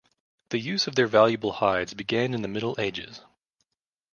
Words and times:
The 0.49 0.57
use 0.57 0.87
of 0.87 0.95
their 0.95 1.05
valuable 1.05 1.51
hides 1.51 1.93
began 1.93 2.33
in 2.33 2.41
the 2.41 2.47
Middle 2.47 2.75
Ages. 2.79 3.21